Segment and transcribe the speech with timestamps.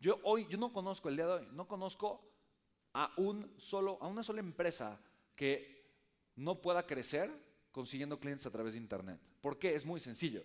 [0.00, 2.22] Yo hoy, yo no conozco el día de hoy, no conozco
[2.94, 5.00] a, un solo, a una sola empresa
[5.34, 5.78] que
[6.36, 7.30] no pueda crecer
[7.72, 9.20] consiguiendo clientes a través de Internet.
[9.40, 9.74] ¿Por qué?
[9.74, 10.42] Es muy sencillo.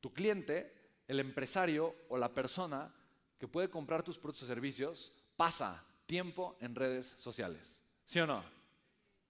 [0.00, 0.72] Tu cliente,
[1.08, 2.94] el empresario o la persona
[3.38, 7.82] que puede comprar tus productos o servicios, pasa tiempo en redes sociales.
[8.04, 8.44] ¿Sí o no?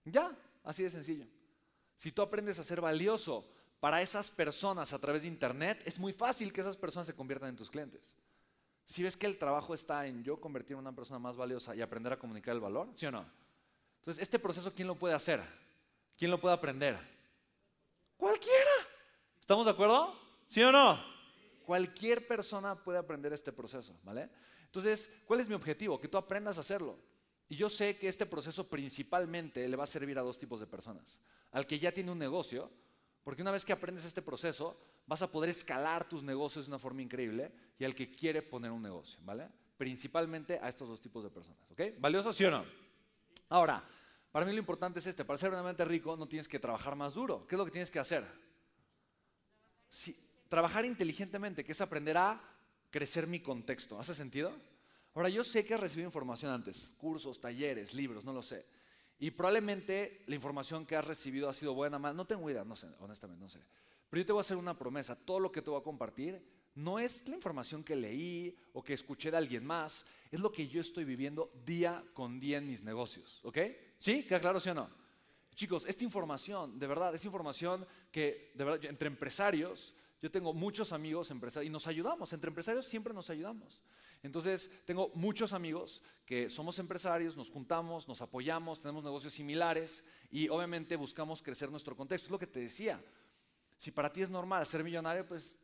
[0.05, 1.27] Ya, así de sencillo.
[1.95, 3.47] Si tú aprendes a ser valioso
[3.81, 7.51] para esas personas a través de Internet, es muy fácil que esas personas se conviertan
[7.51, 8.17] en tus clientes.
[8.85, 11.81] Si ves que el trabajo está en yo convertirme en una persona más valiosa y
[11.81, 13.25] aprender a comunicar el valor, ¿sí o no?
[14.01, 15.41] Entonces, este proceso, ¿quién lo puede hacer?
[16.17, 16.99] ¿Quién lo puede aprender?
[18.17, 18.71] Cualquiera.
[19.41, 20.15] ¿Estamos de acuerdo?
[20.49, 20.99] ¿Sí o no?
[21.65, 24.29] Cualquier persona puede aprender este proceso, ¿vale?
[24.65, 26.01] Entonces, ¿cuál es mi objetivo?
[26.01, 26.99] Que tú aprendas a hacerlo.
[27.49, 30.67] Y yo sé que este proceso principalmente le va a servir a dos tipos de
[30.67, 31.21] personas.
[31.51, 32.71] Al que ya tiene un negocio,
[33.23, 34.77] porque una vez que aprendes este proceso,
[35.07, 38.71] vas a poder escalar tus negocios de una forma increíble y al que quiere poner
[38.71, 39.49] un negocio, ¿vale?
[39.77, 41.81] Principalmente a estos dos tipos de personas, ¿ok?
[41.99, 42.65] ¿Valioso sí o no?
[43.49, 43.83] Ahora,
[44.31, 47.15] para mí lo importante es este, para ser realmente rico no tienes que trabajar más
[47.15, 47.47] duro.
[47.47, 48.25] ¿Qué es lo que tienes que hacer?
[50.49, 52.41] trabajar inteligentemente, que es aprender a
[52.91, 53.99] crecer mi contexto.
[53.99, 54.53] ¿Hace sentido?
[55.15, 58.65] Ahora, yo sé que has recibido información antes, cursos, talleres, libros, no lo sé.
[59.19, 62.77] Y probablemente la información que has recibido ha sido buena, mal, no tengo idea, no
[62.77, 63.61] sé, honestamente, no sé.
[64.13, 66.39] Pero yo te voy a hacer una promesa, todo lo que te voy a compartir
[66.75, 70.69] no es la información que leí o que escuché de alguien más, es lo que
[70.69, 73.57] yo estoy viviendo día con día en mis negocios, ¿ok?
[73.99, 74.25] ¿Sí?
[74.25, 74.91] ¿Queda claro, sí o no?
[75.55, 80.93] Chicos, esta información, de verdad, es información que, de verdad, entre empresarios, yo tengo muchos
[80.93, 83.81] amigos empresarios y nos ayudamos, entre empresarios siempre nos ayudamos.
[84.23, 90.51] Entonces, tengo muchos amigos que somos empresarios, nos juntamos, nos apoyamos, tenemos negocios similares y
[90.51, 92.27] obviamente buscamos crecer nuestro contexto.
[92.27, 93.03] Es lo que te decía.
[93.83, 95.59] Si para ti es normal ser millonario, pues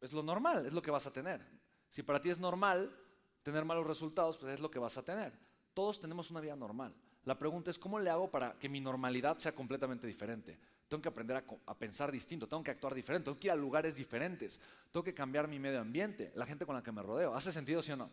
[0.00, 1.44] es lo normal, es lo que vas a tener.
[1.88, 2.96] Si para ti es normal
[3.42, 5.32] tener malos resultados, pues es lo que vas a tener.
[5.74, 6.94] Todos tenemos una vida normal.
[7.24, 10.56] La pregunta es, ¿cómo le hago para que mi normalidad sea completamente diferente?
[10.86, 13.96] Tengo que aprender a, pensar distinto, tengo que actuar diferente, tengo que ir a lugares
[13.96, 14.60] diferentes,
[14.92, 17.34] tengo que cambiar mi medio ambiente, la gente con la que me rodeo.
[17.34, 18.08] ¿Hace sentido, sí o no?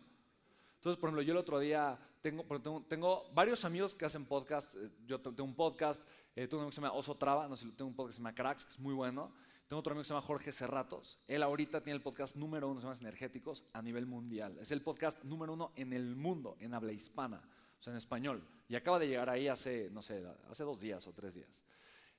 [0.77, 2.43] Entonces, por ejemplo, yo el otro día tengo,
[2.87, 4.75] tengo, varios amigos que hacen podcast.
[4.75, 6.01] Eh, yo tengo un podcast,
[6.35, 8.13] eh, tengo un amigo que se llama Oso Traba, no sé, tengo un podcast que
[8.15, 9.33] se llama Cracks, que es muy bueno.
[9.67, 11.19] Tengo otro amigo que se llama Jorge Cerratos.
[11.27, 14.57] Él ahorita tiene el podcast número uno, se llama Energéticos, a nivel mundial.
[14.59, 17.41] Es el podcast número uno en el mundo, en habla hispana,
[17.79, 18.43] o sea, en español.
[18.67, 21.63] Y acaba de llegar ahí hace, no sé, hace dos días o tres días.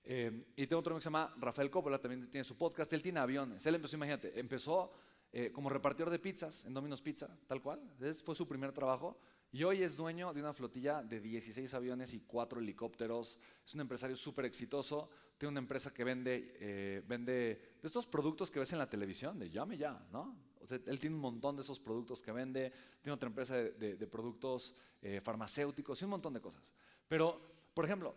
[0.05, 2.93] Eh, y tengo otro amigo que se llama Rafael Coppola, también tiene su podcast.
[2.93, 3.67] Él tiene aviones.
[3.67, 4.93] Él empezó, imagínate, empezó
[5.33, 7.81] eh, como repartidor de pizzas en Domino's Pizza, tal cual.
[8.01, 9.21] Ese fue su primer trabajo.
[9.53, 13.37] Y hoy es dueño de una flotilla de 16 aviones y 4 helicópteros.
[13.67, 15.09] Es un empresario súper exitoso.
[15.37, 19.39] Tiene una empresa que vende, eh, vende de estos productos que ves en la televisión,
[19.41, 20.37] de llame ya, ¿no?
[20.61, 22.73] O sea, él tiene un montón de esos productos que vende.
[23.01, 24.75] Tiene otra empresa de, productos
[25.23, 26.75] farmacéuticos y un montón de cosas.
[27.09, 27.41] Pero,
[27.75, 28.15] por ejemplo,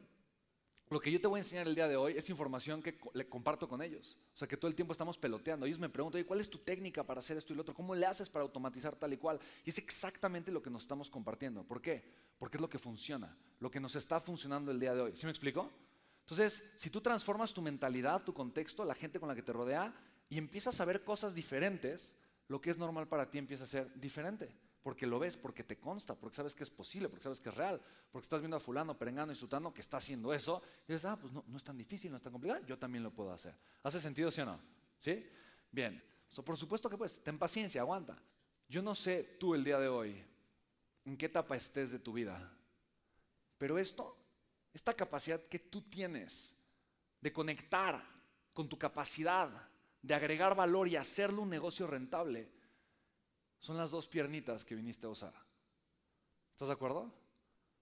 [0.94, 3.28] lo que yo te voy a enseñar el día de hoy es información que le
[3.28, 4.16] comparto con ellos.
[4.34, 5.66] O sea, que todo el tiempo estamos peloteando.
[5.66, 7.74] Ellos me preguntan, ¿cuál es tu técnica para hacer esto y lo otro?
[7.74, 9.40] ¿Cómo le haces para automatizar tal y cual?
[9.66, 11.64] Y es exactamente lo que nos estamos compartiendo.
[11.64, 12.04] ¿Por qué?
[12.38, 15.12] Porque es lo que funciona, lo que nos está funcionando el día de hoy.
[15.16, 15.70] ¿Sí me explico?
[16.22, 19.94] Entonces, si tú transformas tu mentalidad, tu contexto, la gente con la que te rodea
[20.30, 22.14] y empiezas a ver cosas diferentes,
[22.48, 25.80] lo que es normal para ti empieza a ser diferente porque lo ves, porque te
[25.80, 28.60] consta, porque sabes que es posible, porque sabes que es real, porque estás viendo a
[28.60, 31.64] fulano, perengano y sutano que está haciendo eso, y dices, ah, pues no, no es
[31.64, 33.56] tan difícil, no es tan complicado, yo también lo puedo hacer.
[33.82, 34.60] ¿Hace sentido, sí o no?
[35.00, 35.26] ¿Sí?
[35.72, 36.00] Bien.
[36.46, 38.22] por supuesto que pues, ten paciencia, aguanta.
[38.68, 40.22] Yo no sé tú el día de hoy
[41.06, 42.52] en qué etapa estés de tu vida,
[43.58, 44.18] pero esto,
[44.74, 46.58] esta capacidad que tú tienes
[47.22, 48.04] de conectar
[48.54, 49.50] con tu capacidad
[50.02, 52.52] de agregar valor y hacerlo un negocio rentable,
[53.64, 55.34] son las dos piernitas que viniste a usar.
[56.52, 57.10] ¿Estás de acuerdo?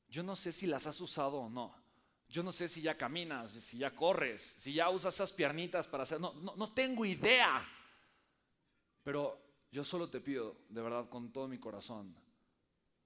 [0.10, 1.76] Yo no sé si las has usado o no.
[2.30, 6.04] Yo no sé si ya caminas, si ya corres, si ya usas esas piernitas para
[6.04, 6.22] hacer...
[6.22, 7.68] No, no, no tengo idea.
[9.02, 9.42] Pero
[9.72, 12.16] yo solo te pido, de verdad, con todo mi corazón,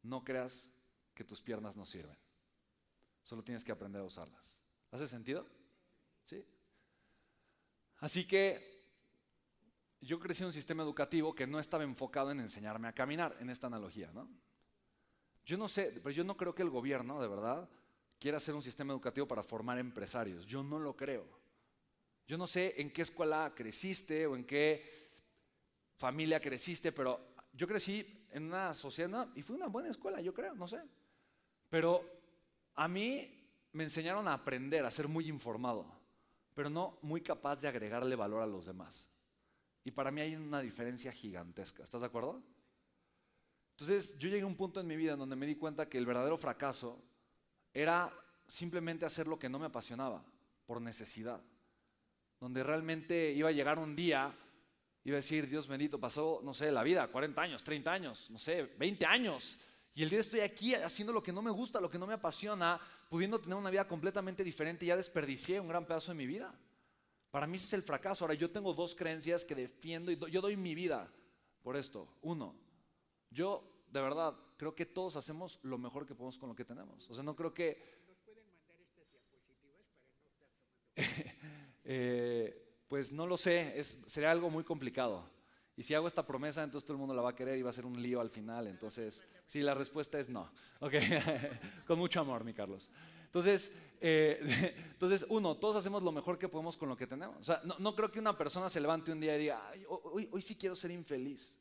[0.03, 0.73] no creas
[1.13, 2.17] que tus piernas no sirven.
[3.23, 4.59] Solo tienes que aprender a usarlas.
[4.91, 5.47] ¿Hace sentido?
[6.25, 6.45] ¿Sí?
[7.99, 8.74] Así que
[10.01, 13.49] yo crecí en un sistema educativo que no estaba enfocado en enseñarme a caminar, en
[13.49, 14.29] esta analogía, ¿no?
[15.45, 17.69] Yo no sé, pero yo no creo que el gobierno, de verdad,
[18.19, 20.45] quiera hacer un sistema educativo para formar empresarios.
[20.45, 21.25] Yo no lo creo.
[22.27, 25.11] Yo no sé en qué escuela creciste o en qué
[25.97, 30.55] familia creciste, pero yo crecí en una sociedad y fue una buena escuela, yo creo,
[30.55, 30.81] no sé.
[31.69, 32.03] Pero
[32.73, 33.29] a mí
[33.73, 35.85] me enseñaron a aprender, a ser muy informado,
[36.53, 39.09] pero no muy capaz de agregarle valor a los demás.
[39.85, 41.83] Y para mí hay una diferencia gigantesca.
[41.83, 42.41] ¿Estás de acuerdo?
[43.77, 45.99] Entonces yo llegué a un punto en mi vida en donde me di cuenta que
[45.99, 46.99] el verdadero fracaso
[47.71, 48.11] era
[48.47, 50.25] simplemente hacer lo que no me apasionaba,
[50.65, 51.39] por necesidad.
[52.39, 54.35] Donde realmente iba a llegar un día,
[55.03, 58.39] iba a decir, Dios bendito, pasó, no sé, la vida, 40 años, 30 años, no
[58.39, 59.57] sé, 20 años.
[59.93, 62.13] Y el día estoy aquí haciendo lo que no me gusta, lo que no me
[62.13, 66.53] apasiona, pudiendo tener una vida completamente diferente ya desperdicié un gran pedazo de mi vida.
[67.35, 68.23] Para mí ese es el fracaso.
[68.23, 71.11] Ahora yo tengo dos creencias que defiendo y yo doy mi vida
[71.63, 72.07] por esto.
[72.21, 72.55] Uno,
[73.29, 77.09] yo de verdad creo que todos hacemos lo mejor que podemos con lo que tenemos.
[77.09, 77.77] O sea, no creo que...
[78.07, 84.63] ¿Nos pueden mandar estas diapositivas para no eh, pues no lo sé, sería algo muy
[84.63, 85.29] complicado.
[85.77, 87.69] Y si hago esta promesa, entonces todo el mundo la va a querer y va
[87.69, 88.67] a ser un lío al final.
[88.67, 90.49] Entonces, sí, la respuesta es no.
[90.79, 90.93] Ok,
[91.87, 92.89] con mucho amor, mi Carlos.
[93.25, 94.39] Entonces, eh,
[94.93, 97.35] entonces, uno, todos hacemos lo mejor que podemos con lo que tenemos.
[97.37, 100.41] O sea, no, creo que una persona se levante un día y diga, hoy, hoy,
[100.41, 101.57] sí quiero ser infeliz.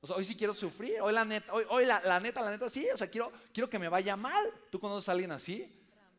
[0.00, 1.00] O sea, hoy sí quiero sufrir.
[1.00, 2.88] Hoy la neta, hoy, hoy la, neta, la neta, sí.
[2.92, 4.44] O sea, quiero, quiero que me vaya mal.
[4.70, 5.72] ¿Tú conoces a alguien así?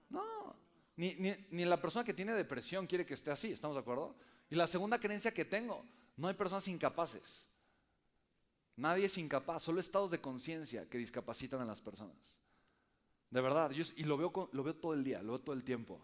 [0.10, 0.56] No.
[0.95, 3.51] Ni, ni, ni la persona que tiene depresión quiere que esté así.
[3.51, 4.16] ¿Estamos de acuerdo?
[4.53, 5.83] Y la segunda creencia que tengo,
[6.15, 7.47] no hay personas incapaces.
[8.75, 12.38] Nadie es incapaz, solo estados de conciencia que discapacitan a las personas.
[13.31, 16.00] De verdad, y lo veo, lo veo todo el día, lo veo todo el tiempo.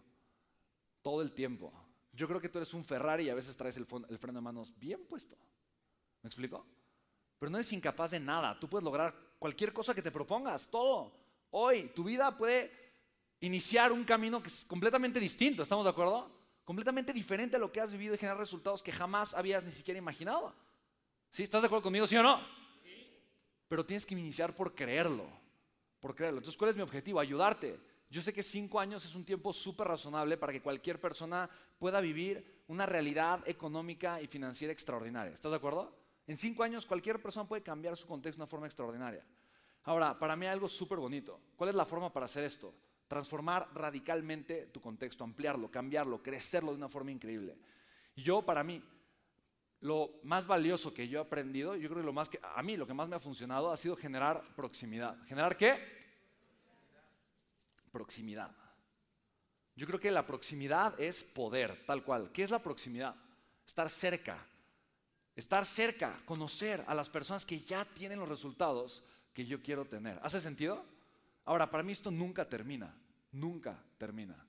[1.04, 1.72] Todo el tiempo.
[2.12, 4.44] Yo creo que tú eres un Ferrari y a veces traes el, el freno de
[4.44, 5.38] manos bien puesto.
[6.24, 6.66] ¿Me explico?
[7.38, 8.60] Pero no eres incapaz de nada.
[8.60, 11.13] Tú puedes lograr cualquier cosa que te propongas, todo.
[11.52, 12.72] Hoy, tu vida puede
[13.42, 16.39] iniciar un camino que es completamente distinto, ¿estamos de acuerdo?
[16.69, 19.98] Completamente diferente a lo que has vivido y generar resultados que jamás habías ni siquiera
[19.98, 20.54] imaginado.
[21.31, 21.42] ¿Sí?
[21.42, 22.39] ¿Estás de acuerdo conmigo, sí o no?
[23.68, 25.25] Pero tienes que iniciar por creerlo
[26.00, 26.38] por creerlo.
[26.38, 27.19] Entonces, ¿cuál es mi objetivo?
[27.19, 27.80] Ayudarte.
[28.12, 31.50] Yo sé que cinco años es un tiempo súper razonable para que cualquier persona
[31.80, 35.33] pueda vivir una realidad económica y financiera extraordinaria.
[35.33, 35.92] ¿Estás de acuerdo?
[36.27, 39.25] En cinco años cualquier persona puede cambiar su contexto de una forma extraordinaria.
[39.86, 41.39] Ahora, para mí hay algo súper bonito.
[41.56, 42.75] ¿Cuál es la forma para hacer esto?
[43.10, 47.58] Transformar radicalmente tu contexto, ampliarlo, cambiarlo, crecerlo de una forma increíble.
[48.16, 48.84] Y yo, para mí,
[49.82, 52.78] lo más valioso que yo he aprendido, yo creo que lo más que a mí
[52.78, 55.18] lo que más me ha funcionado ha sido generar proximidad.
[55.26, 55.76] ¿Generar qué?
[57.92, 58.56] Proximidad.
[59.76, 62.32] Yo creo que la proximidad es poder, tal cual.
[62.32, 63.16] ¿Qué es la proximidad?
[63.66, 64.46] Estar cerca.
[65.36, 69.04] Estar cerca, conocer a las personas que ya tienen los resultados
[69.34, 70.20] que yo quiero tener.
[70.22, 70.86] ¿Hace sentido?
[71.50, 72.94] Ahora, para mí esto nunca termina,
[73.31, 74.46] nunca termina.